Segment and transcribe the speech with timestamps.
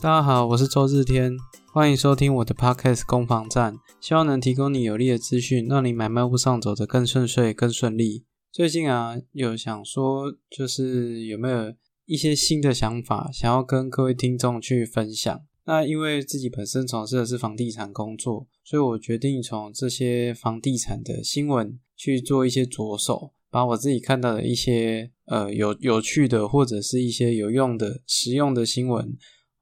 [0.00, 1.36] 大家好，我是周日天，
[1.72, 8.24] 欢迎收听我的 Podcast 攻防战，希望能提供你有力的资讯，让你买卖路上走得更顺遂、更顺利。
[8.52, 11.74] 最近啊，有想说，就是有没有
[12.06, 15.40] 一些新的想法，想要跟各位听众去分享？
[15.64, 29.16] 那因为自己本身从事的是房地产工作，所以我决定从这些房地产的新闻去做一些着手，把我自己看到的一些呃有有趣的或者是一些有用的、实用的新闻，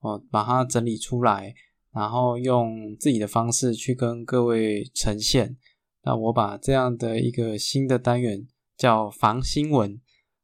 [0.07, 1.53] 哦，把它整理出来，
[1.93, 5.57] 然后用自己的方式去跟各位呈现。
[6.05, 10.01] 那我把这样的一个新的单元叫房新闻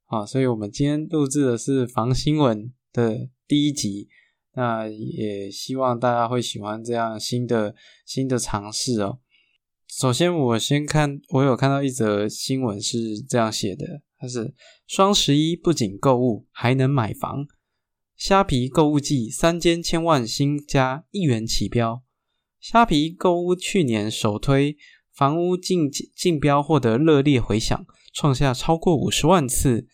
[0.06, 4.08] 啊，所以我们今天录制的是房新闻的第一集。
[4.54, 9.18] 那也希望大家会喜欢这样新的新的尝试哦。
[9.88, 13.86] 首先，我先看，我有看到一则新闻是这样写的，
[14.18, 14.52] 它是
[14.86, 17.46] 双十一不仅购物还能买房，
[18.24, 22.04] 虾皮购物季三间千万新家一元起标。
[22.60, 24.76] 虾皮购物去年首推
[25.12, 27.84] 房屋竞竞标获得热烈回响，
[28.14, 29.88] 创下超过五十万次。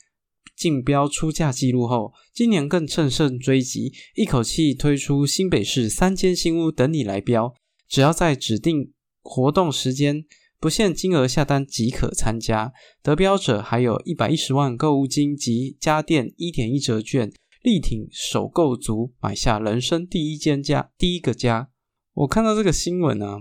[0.54, 7.54] 竞标出价记录后，今年更乘胜追击，一口气推出新北市三间新屋等你来标，
[7.88, 10.26] 只要在指定活动时间，
[10.60, 12.74] 不限金额下单即可参加。
[13.02, 21.70] 得标者还有一百一十万购物金及家电一点一折券，力挺首购族买下人生第一间家，第一个家。
[22.14, 23.38] 我看到这个新闻啊，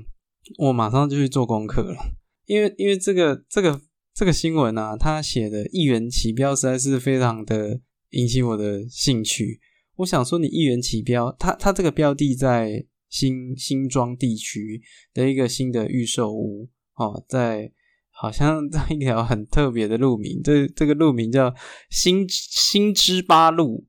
[0.57, 1.97] 我马上就去做功课了，
[2.45, 3.81] 因为因为这个这个。
[4.19, 9.59] 这个新闻啊，他写的一元起标实在是非常的引起我的兴趣。
[9.97, 14.81] 我想说，你一元起标，它它这个标的在新新庄地区
[15.13, 17.71] 的一个新的预售屋哦，在
[18.09, 21.53] 好像在一条很特别的路名，这这个路名叫
[21.91, 23.85] 新新之八路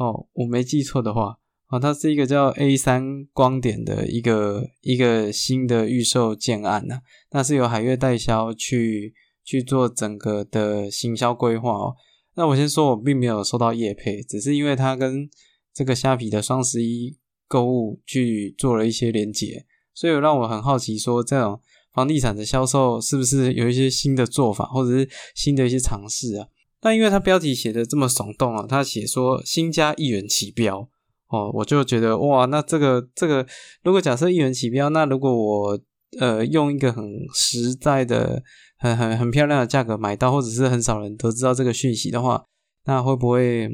[0.00, 1.36] 哦，我没记错的话
[1.68, 7.00] 哦，它是一个叫 A 三光点的一个一个新的预售建案呢，
[7.30, 9.14] 那是由海悦代销去。
[9.42, 11.96] 去做整个的行销规划哦。
[12.34, 15.28] 那我先说，我并没有收到业配，只是因为它跟
[15.74, 17.18] 这个虾皮的双十一
[17.48, 21.58] 购物去做了一些连接，所以让我很好奇，说这种
[21.92, 26.46] 房地产的销售是不是有一些新的做法，或者是新的一些尝试啊？
[26.80, 30.88] 但因为它标题写的这么耸动啊，它写说新家一元起标
[31.28, 33.46] 哦，我就觉得哇，那这个这个，
[33.82, 35.80] 如果假设一元起标，那如果我
[36.18, 37.04] 呃用一个很
[37.34, 38.42] 实在的。
[38.82, 42.42] 很很很漂亮的价格买到，或者是很少人都知道这个讯息的话，
[42.86, 43.68] 那会不会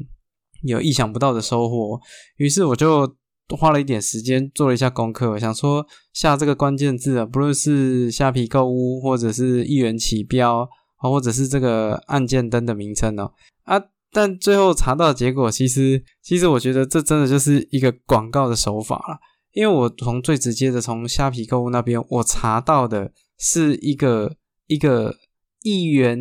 [0.65, 2.00] 有意想不到的收获？
[2.39, 3.15] 于是我就
[3.56, 13.33] 花了一点时间做了一下功课，想说下这个关键字啊，不论是虾皮购物，或者是一元起标啊，或者是这个按键灯的名称哦
[13.65, 19.19] 啊，但最后查到结果，其实其实我觉得这真的就是一个广告的手法了，
[19.53, 24.37] 因为我从最直接的从虾皮购物那边我查到的是一个。
[24.69, 25.15] 一个
[25.62, 26.19] 一元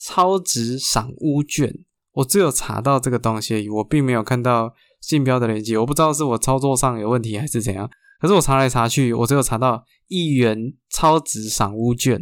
[0.00, 1.70] 超值赏屋券，
[2.12, 7.90] 我只有查到这个东西，我并没有看到竞标的链接，我不知道是我操作上有问题还是怎样。
[8.18, 12.18] 可是我查来查去，我只有查到一元超值赏屋券。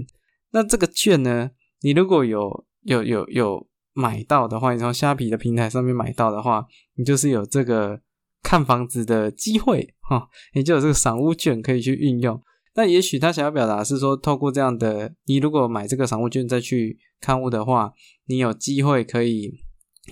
[0.50, 1.50] 那这个券呢，
[1.82, 8.00] 你如果有有有有买到的话，你从虾皮的平台上面买到的话，你就是有这个
[8.42, 12.40] 看房子的机会哈，你就有这个赏屋券可以去运用。
[12.74, 17.92] 那也许他想要表达是说，透过这样的，你如果买这个商务券再去看屋的话，
[18.26, 19.50] 你有机会可以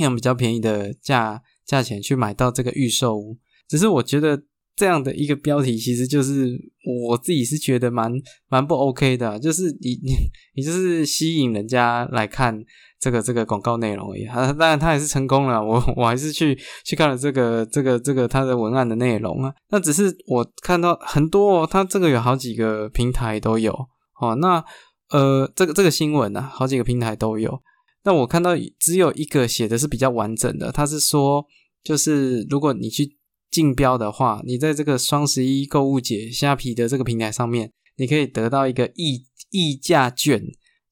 [0.01, 3.39] 用比较便宜的价价钱去买到这个预售屋。
[3.69, 4.43] 只是我觉得
[4.79, 6.59] 这样的一个标题，其实就是
[7.07, 8.11] 我自己是觉得蛮
[8.49, 10.15] 蛮不 OK 的，就是你你
[10.55, 12.65] 你就是吸引人家来看。
[13.01, 15.65] 这个这个广告内容而已，啊，当然他也是成功了。
[15.65, 19.55] 我我还是去去看了这个这个这个他的文案的内容啊。
[19.71, 23.73] 那只是我看到很多，哦他这个有好几个平台都有
[24.21, 24.35] 哦。
[24.41, 24.65] 那
[25.11, 27.63] 呃，这个这个新闻呢，好几个平台都有。
[28.03, 31.47] 那我看到只有一个写的是比较完整的，他是说，
[31.85, 33.17] 就是如果你去
[33.59, 40.41] 竞标的话，你在这个双十一购物节虾皮的这个平台上面，你可以得到一个溢溢价券。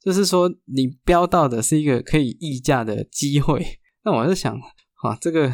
[0.02, 3.64] 就是说，你标到的是一个可以溢价的机会。
[4.04, 5.52] 那我在想，啊，这个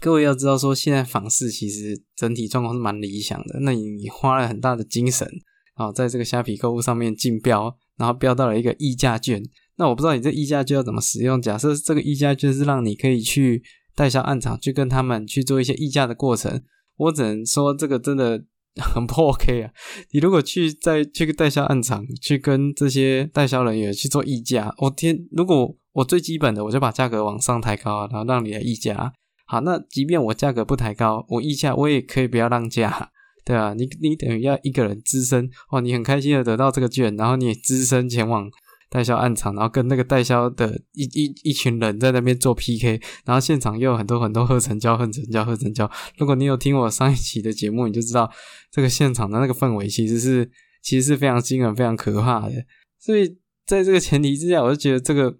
[0.00, 3.60] 各位要知道，说现在房市其实整体状况是蛮理想的。
[3.60, 5.28] 那你花了很大的精神，
[5.74, 9.42] 啊，在这个虾皮购物上面竞标，然后标到了一个溢价券。
[9.76, 11.42] 那我不知道你这溢价券要怎么使用。
[11.42, 13.62] 假设这个溢价券是让你可以去
[13.94, 16.62] 代销暗场，去跟他们去做一些议价的过程，
[16.96, 18.44] 我只能说这个真的。
[18.80, 19.70] 很不 OK 啊！
[20.12, 25.26] 你如果去在去个代销暗场，去跟这些代销人员去做议价，我天！
[25.32, 29.12] 如果我最基本的，我就把价格往上抬高，然后让你来议价，
[29.44, 33.10] 好，那即便我价格不抬高，我议价我也可以不要让价，
[33.44, 38.48] 对啊，你你等于要一个人资深哦，你很开心的得到这个券，然后你资深前往。
[38.90, 45.88] 代销暗场，然后跟那个代销的一一一群人在那边做 PK，然后现场又有很多很多贺成交、贺成交、贺成交。
[46.18, 48.30] 如果你有听我上一期的节目，你就知道
[48.70, 50.50] 这个现场的那个氛围其实是
[50.82, 52.52] 其实是非常惊人、非常可怕的。
[52.98, 55.38] 所以在这个前提之下，我就觉得这个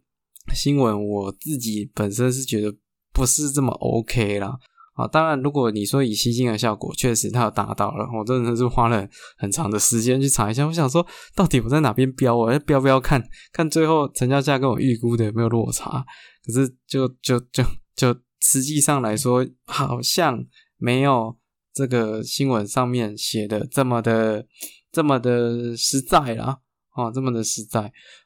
[0.55, 2.73] 新闻我自己本身是觉得
[3.13, 4.57] 不是这么 OK 啦。
[4.95, 8.07] 啊，当然，如果你说以吸金的效果，确实它有达到了。
[8.19, 9.09] 我真的是花了
[9.39, 12.37] 很长的时间去查一下，我想说，到底我在哪边标？
[12.37, 13.23] 我要标标看
[13.53, 16.05] 看最后成交价跟我预估的有没有落差。
[16.45, 17.65] 可是，就就就
[17.95, 20.45] 就实际上来说，好像
[20.77, 21.37] 没有
[21.73, 24.45] 这个新闻上面写的这么的
[24.91, 26.59] 这么的实在啦。
[26.97, 27.81] 哦，这么的实在。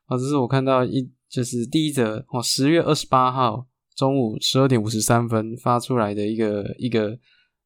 [0.07, 3.67] 啊，这是我看到一就是第一则哦，十月二十八号。
[3.97, 7.19] 中午十二点五十三分发出来的一个一个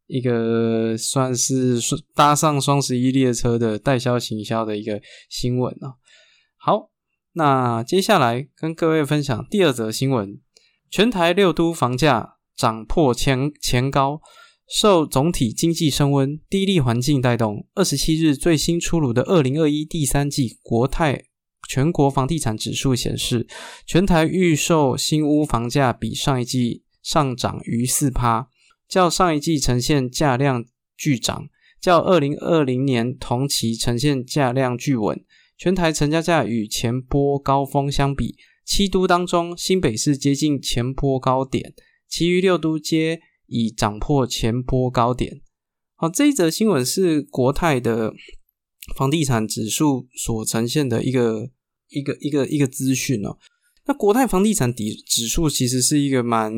[0.06, 1.78] 一个算是
[2.14, 5.94] 搭上双十一列车的代销行销的一个新闻啊。
[6.56, 6.90] 好，
[7.32, 10.40] 那接下来跟各位分享第二则新闻：
[10.90, 14.20] 全台六都房价涨破前前高，
[14.69, 17.66] 受总体经济升温、低利环境带动。
[17.74, 21.27] 二十七日最新出炉的二零二一第三季国泰。
[21.69, 23.47] 全国房地产指数显示，
[23.87, 28.49] 全台预售新屋房价比上一季上涨逾四趴，
[28.88, 30.65] 较上一季呈现价量
[30.97, 35.23] 巨涨，较二零二零年同期呈现价量巨稳。
[35.59, 41.75] 全台成交价与前波高峰相比，七都当中新北市接近前波高点，
[42.09, 45.43] 其余六都皆已涨破前波高点。
[45.97, 48.15] 好，这一则新闻是国泰的。
[48.97, 51.50] 房地产指数所呈现的一个
[51.90, 53.37] 一个一个一个资讯哦，
[53.87, 56.52] 那国泰房地产底指数其实是一个蛮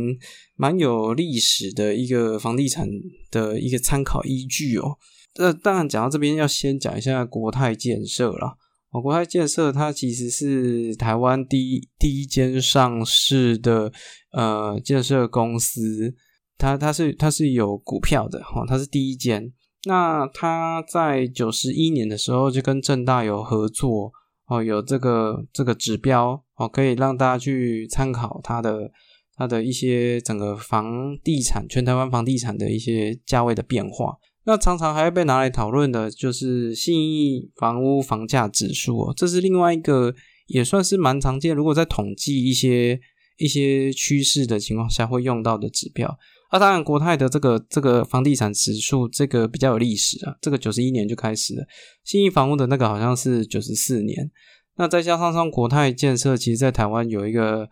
[0.56, 2.88] 蛮有历史的一个房地产
[3.31, 4.97] 的一个参考依据哦。
[5.37, 8.56] 那当然讲到这边，要先讲一下国泰建设啦。
[8.91, 13.93] 哦，国泰建设它其实是台湾第一第一间上市的
[14.33, 16.12] 呃建设公司，
[16.59, 19.53] 它它是它是有股票的哈，它是第一间。
[19.85, 24.12] 那它在九十一年的时候就跟正大有合作
[24.50, 28.91] 哦，有这个这个指标哦，可以让大家去参考它的
[29.37, 34.17] 它的一些整个房地产全台湾房地产的一些价位的变化。
[34.44, 40.12] 那常常还会被拿来讨论的就是信义房屋房价指数哦，这是另外一个
[40.49, 42.99] 也算是蛮常见，如果在统计一些
[43.38, 46.19] 一些趋势的情况下会用到的指标。
[46.52, 51.64] 那当然，国泰的这个这个房地产指数，这个比较有历史啊，这个九十一年就开始了。
[52.05, 54.31] 新义房屋的那个好像是九十四年。
[54.76, 57.69] 那再加上上国泰建设，其实在台湾有一个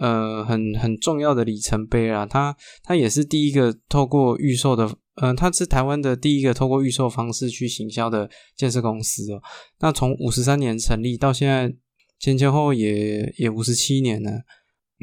[0.00, 9.40] 呃很很重要的里程碑啊，它它也是第一个透过预售的，嗯，它是台湾的第一个透过预售方式去行销的建设公司哦。
[9.80, 11.74] 那从五十三年成立到现在
[12.18, 14.30] 前前后也也五十七年了。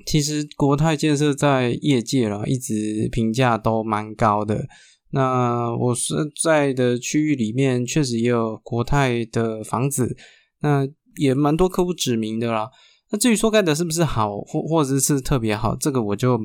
[0.06, 4.68] 其实国泰建设在业界啦，一直评价都蛮高的。
[5.12, 6.14] 那我是
[6.44, 10.18] 在的区域里面，确实也有国泰的房子，
[10.60, 12.70] 那也蛮多客户指名的啦。
[13.12, 16.38] 那至于说盖的是不是好，或或者是特别好，这个我就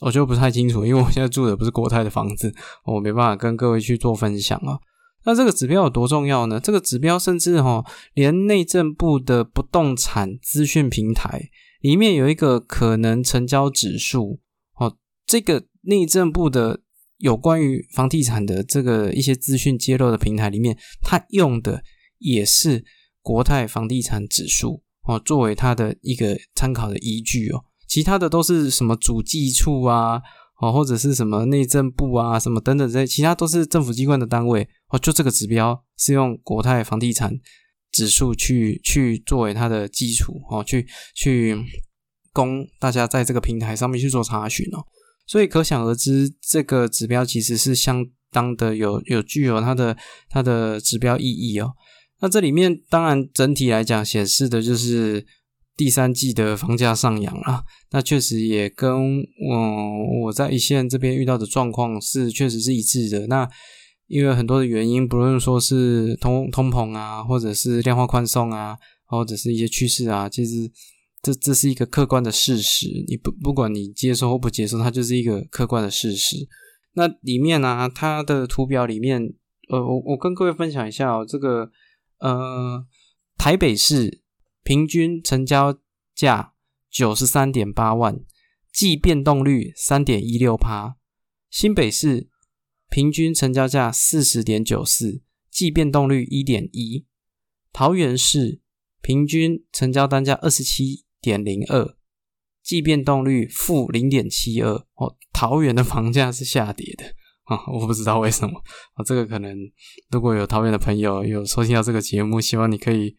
[0.00, 2.52] 我就不太清楚，因为我现在住的不是国泰的房子，
[2.84, 4.76] 我没办法跟各位去做分享啊。
[5.24, 6.58] 那这个指标有多重要呢？
[6.58, 11.50] 这个指标甚至哈，连内政部的不动产资讯平台。
[11.80, 14.40] 里面有一个可能成交指数
[14.78, 16.80] 哦，这个内政部的
[17.18, 21.82] 有关于房地产的这个一些资讯揭露的平台里面，它用的
[22.18, 22.84] 也是
[23.20, 27.64] 国泰房地产指数哦，作为它的一个参考的依据哦。
[27.88, 30.20] 其他的都是什么主计处啊，
[30.60, 34.98] 哦或者是什么内政部啊，什么等等这些，其他都是政府机关的单位哦。
[34.98, 37.38] 就这个指标是用国泰房地产。
[37.96, 41.56] 指数去去作为它的基础哦，去去
[42.34, 44.84] 供大家在这个平台上面去做查询哦，
[45.26, 49.96] 所以可想而知，这个指标其实是相当的有有具有它的
[50.28, 51.72] 它的指标意义哦。
[52.20, 55.24] 那这里面当然整体来讲显示的就是
[55.76, 57.62] 第三季的房价上扬啊，
[57.92, 63.26] 那确实也跟我我在一线这边遇到的状况是确实是一致的。
[63.26, 63.48] 那
[64.06, 70.70] 因为很多的原因，不论说是通通膨啊，或者是量化宽松啊，或者是一些趋势啊，其实
[71.22, 72.86] 这这是一个客观的事实。
[73.08, 76.36] 你不不管你接受或不接受，它就是一个客观的事实。
[76.94, 79.34] 那里面呢，它的图表里面，
[79.68, 81.70] 呃，我我跟各位分享一下哦，这个
[82.20, 82.86] 呃，
[83.36, 84.22] 台北市
[84.62, 85.76] 平均成交
[86.14, 86.52] 价
[86.90, 88.20] 九十三点八万，
[88.72, 90.96] 即变动率三点一六趴。
[91.50, 92.28] 新北市
[92.88, 97.04] 平均成交价四十点九四，季变动率一点一；
[97.72, 98.60] 桃园市
[99.02, 101.96] 平均成交单价二十七点零二，
[102.62, 104.72] 季变动率负零点七二。
[104.94, 107.04] 哦，桃园的房价是下跌的
[107.44, 108.58] 啊，我不知道为什么
[108.94, 109.04] 啊。
[109.04, 109.56] 这个可能
[110.10, 113.16] 如果有桃园的朋友有收听到这个节目，希望你可以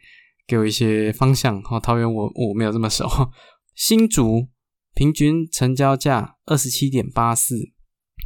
[0.48, 1.62] 给我一些方向。
[1.70, 3.06] 哦，桃园我我没有这么熟。
[3.76, 4.48] 新竹
[4.96, 7.74] 平均成交价二十七点八四。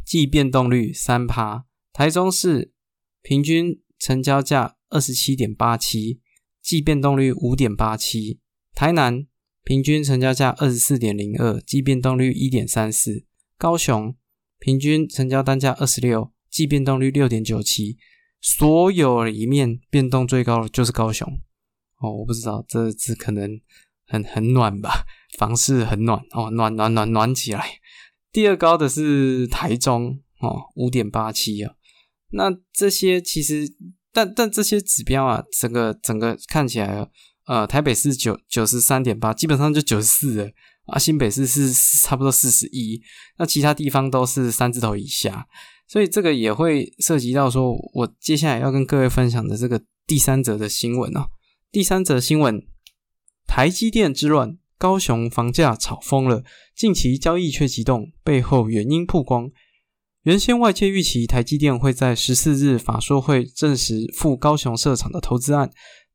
[0.06, 2.74] 季变动率三趴，台中市
[3.22, 6.20] 平均成交价二十七点八七，
[6.62, 8.40] 季变动率五点八七，
[8.74, 9.26] 台南
[9.64, 13.26] 平均成交价二十四点零二，季变动率一点三四，
[13.58, 14.16] 高雄
[14.60, 17.98] 平均成交单价二十六，季变动率六点九七，
[18.42, 21.28] 所有里面变动最高的就是高雄
[22.00, 23.62] 哦，我不知道这只可能
[24.08, 25.06] 很很暖吧，
[25.38, 27.81] 房市很暖哦，暖暖暖暖起来。
[28.32, 31.74] 第二高的是台中哦，五点八七啊。
[32.32, 33.68] 那这些其实，
[34.14, 37.06] 但但这些指标啊，整个整个看起来，
[37.46, 40.50] 呃，台北是九九十三点八，基本上就九十四了
[40.86, 40.98] 啊。
[40.98, 43.02] 新北市是差不多四十一，
[43.38, 45.46] 那其他地方都是三字头以下，
[45.88, 51.28] 所以这个也会涉及到说，我接下来要跟各位分享的这个第三则的新闻哦。
[51.70, 52.66] 第三则新闻，
[53.46, 54.58] 台积电之乱。
[54.82, 56.44] 高雄房价炒疯了，
[56.76, 59.52] 近期交易却急动，背后原因曝光。
[60.24, 65.70] 原先外界预期台积电会在十四日法说会证实赴高雄设厂的投资案，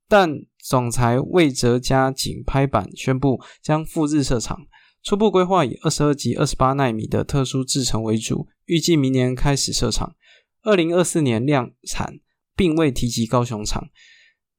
[0.09, 4.67] 但总裁魏哲嘉仅拍板宣布将赴日设厂，
[5.05, 10.17] 初步规划以二十二及二十八纳米的特殊制程为主，预计明年开始设厂，
[10.63, 12.19] 二零二四年量产，
[12.57, 13.87] 并未提及高雄厂。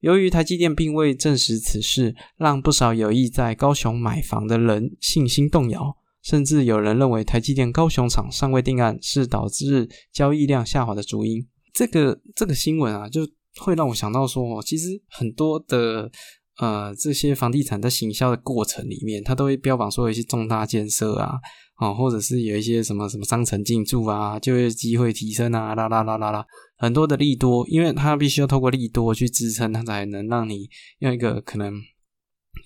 [0.00, 11.44] 由于台积电并未证实此事，让不少有意在高雄买房的人信心动摇，甚至有人认为台积电高雄厂尚未定案是导致交易量下滑的主因。
[11.72, 13.22] 这个这个新闻啊，就
[13.60, 16.10] 会让我想到说，其实很多的
[16.58, 21.34] 呃这些房地产在行销的过程里面，它都会标榜说一些重大建设啊。
[21.78, 26.44] 哦，或者是有一些什么什么商城进驻啊，就业机会提升啊，啦啦啦啦啦，
[26.76, 30.68] 很多的利多，因为它必须要透过利多去支撑，它才能让你
[30.98, 31.72] 用一个可能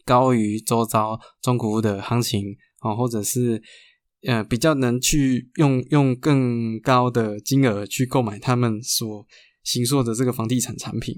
[0.07, 3.62] 高于周遭中古的行情啊，或者是
[4.26, 9.26] 呃比较能去用用更高的金额去购买他们所
[9.62, 11.14] 行说的这个房地产产品，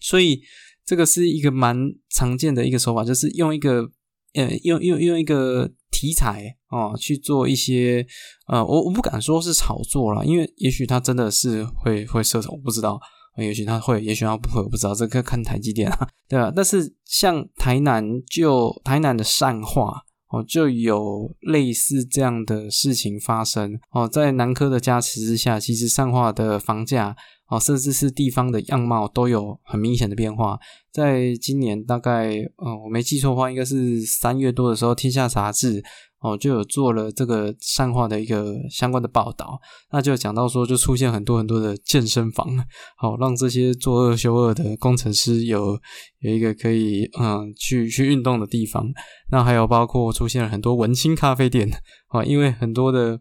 [0.00, 0.40] 所以
[0.86, 1.76] 这个是一个蛮
[2.08, 3.90] 常见的一个手法，就是用一个
[4.32, 5.74] 呃用用用一个。
[5.98, 8.06] 题材哦，去做一些
[8.46, 13.00] 呃，我我不敢说是炒作了，因为也许他真的是会会设我不知道，
[13.36, 16.52] 也许他会，也许他不会，我不知道，这个看台积电啊，对吧？
[16.54, 27.16] 但是像台南就台南的善化哦，就有类似这样的事情发生哦，在南科的加持之下，其实善化的房价。
[27.48, 30.58] 哦，甚至是地方的样貌都有很明显的变化。
[30.92, 35.80] 在今年大概，嗯，我没记错的话，应该是三月多的时候，《天下杂志》
[36.20, 39.58] 哦就有做了这个善化的一个相关的报道。
[39.90, 42.46] 那就讲到说，就出现很多很多的健身房，
[42.98, 45.78] 好让这些做恶修恶的工程师有
[46.18, 48.84] 有一个可以嗯去去运动的地方。
[49.30, 51.70] 那还有包括出现了很多文青咖啡店
[52.08, 53.20] 啊，因为很多的。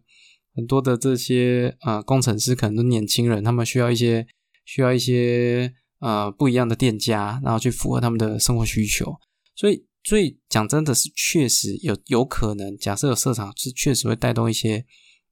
[0.58, 4.26] 很多的这些呃工程师可能都年轻人，他们需要一些
[4.66, 9.16] 需要一些呃不一样的店家，然后去符合他们的生活需求。
[9.56, 14.84] 所以，所以讲真的是确实有有可能，假设有市场是确实会带动一些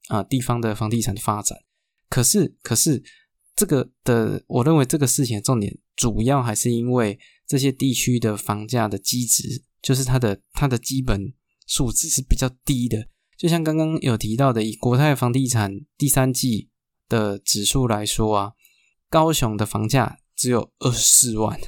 [0.06, 1.58] 啊地方的房地产的发展。
[2.08, 3.02] 可是，可是
[3.56, 7.18] 这个的，我认为这个事情的重点主要还是因为
[7.48, 11.32] 这些地区的房价的基值，就是它的它的基本
[11.66, 13.08] 数值是比较低的。
[13.36, 16.70] 就像刚刚有提到的，以国泰房地产第三季
[17.08, 18.52] 的指数来说啊，
[19.10, 21.58] 高雄的房价只有二十四万，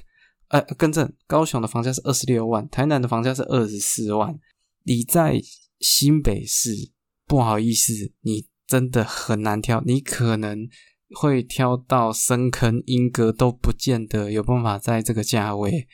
[0.48, 4.38] 呃，更正，高雄的房价是二十六万，台南的房价是二十四万。
[4.84, 5.40] 你在
[5.80, 6.90] 新北市，
[7.26, 10.66] 不好意思，你真的很难挑，你可能
[11.14, 15.86] 会挑到深坑、莺歌都不见得有办法在这个价位。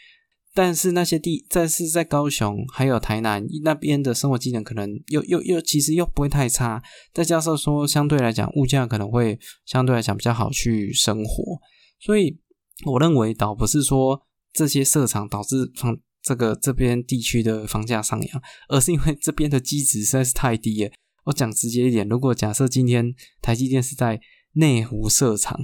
[0.56, 6.80] 但是那些地，但是在高雄还有台南那边的生活技能可能又又又其实又不会太差，
[7.12, 11.58] 再加上说相对来讲物价可能会相对来讲比较好去生活，
[11.98, 12.38] 所以
[12.86, 20.92] 我认为倒不是说这些设厂导致房这个这边地区的房价上扬，而是因为这边的基值实在是太低了。
[21.24, 24.20] 我讲直接一点，如果假设今天台积电是在
[24.52, 25.58] 内湖设厂，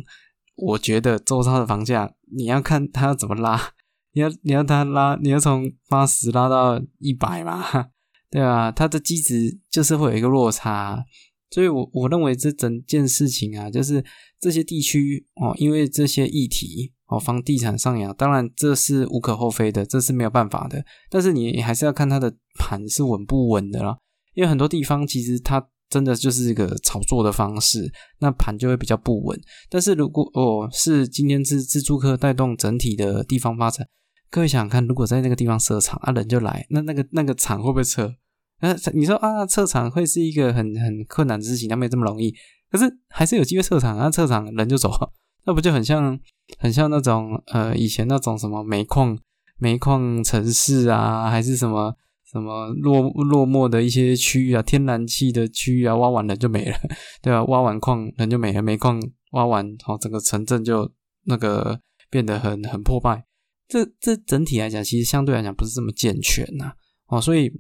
[0.56, 3.75] 我觉得周遭的房价你要看它要怎么拉。
[4.12, 7.64] 你要你要它拉，你要从八十拉到一百嘛，
[8.31, 8.71] 对啊？
[8.73, 11.05] 它的机值就是会有一个落差，
[11.50, 14.05] 所以我我认为这整件事情啊，就是
[14.40, 20.85] 这些地区哦，因为这些议题哦，房地产上扬，当然这是无可厚非的，这是没有办法的。
[21.09, 23.97] 但是你还是要看它的盘是稳不稳的啦，
[24.35, 29.40] 因为很多地方其实它真的就是一个炒作的方式，那盘就会比较不稳。
[29.69, 33.85] 但是如果哦是今天是自住客带动整体的地方发展，
[34.30, 38.14] 各位想想看，如果在那个地方设厂啊，人就来，那那个那个厂会不会撤？
[38.60, 42.32] 那你说啊，撤厂会是一个很很困难的事情，那没这么容易。
[42.70, 44.92] 可是还是有机会撤场啊，撤场人就走，
[45.44, 46.16] 那不就很像
[46.58, 49.18] 很像那种呃以前那种什么煤矿
[49.58, 51.92] 煤矿城市啊，还是什么
[52.30, 56.76] 什么落落寞的一些区域啊，天然气的区域啊，挖完人就没了，
[57.20, 57.42] 对吧？
[57.46, 60.88] 挖完矿人就没了，煤矿挖完，好，整个城镇就
[61.25, 63.25] 那个变得很很破败。
[63.70, 66.72] 这这整体来讲，其实相对来讲不是这么健全呐，
[67.06, 67.50] 哦，所以。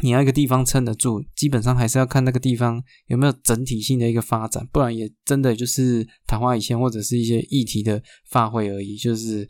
[0.00, 8.00] 你要一个地方撑得住，基本上还是要看那个地方有没有整体性的一个发展，不然也真的就是昙花一现或者是一些议题的
[8.30, 8.96] 发挥而已。
[8.96, 9.48] 就是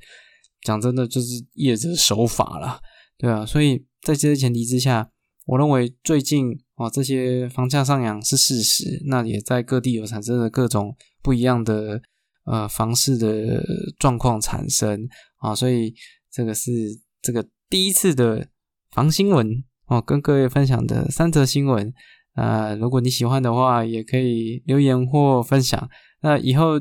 [0.63, 2.81] 讲真的，就是业者手法啦，
[3.19, 3.45] 对啊。
[3.45, 5.11] 所以在这些前提之下，
[5.45, 12.01] 我认为最近啊这些房价上扬是事实，那也在各地有产生了各种不一样的
[12.47, 13.63] 呃房市的
[13.99, 15.07] 状况产生
[15.39, 15.55] 啊。
[15.55, 15.95] 所以
[16.31, 16.71] 这个是
[17.23, 18.49] 这个第一次的
[18.91, 19.65] 防新闻。
[19.91, 21.95] 哦，跟各位分享的三则新闻，
[22.35, 25.89] 呃，如果你喜欢的话，也可以留言或分享。
[26.21, 26.79] 那以后，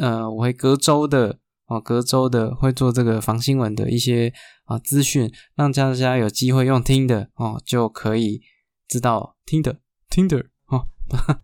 [0.00, 4.32] 呃，我会隔周的，哦，隔周的会做这个防新闻的一些
[4.66, 8.40] 啊资讯，让大家有机会用听的哦，就可以
[8.86, 10.38] 知道听的听的
[10.68, 11.40] 哦，这样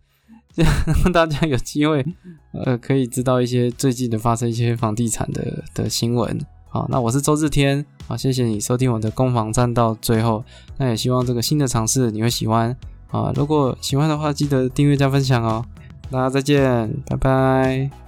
[0.55, 0.65] 让
[1.11, 2.05] 大家有机会，
[2.51, 6.39] 呃，可以知道一些最近的发生一些房地产的的新闻。
[6.69, 10.43] 好，那我是周志天，好，谢谢你收听我的攻防战到最后，
[10.77, 12.75] 那也希望这个新的尝试你会喜欢，
[13.11, 15.63] 啊，如果喜欢的话，记得订阅加分享哦，
[16.09, 18.02] 大家再见，拜拜。